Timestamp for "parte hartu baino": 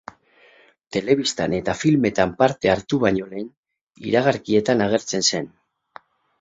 2.41-3.29